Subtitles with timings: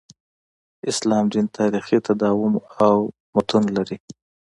[0.91, 2.53] اسلام دین تاریخي تداوم
[2.85, 2.95] او
[3.33, 3.97] متون لري.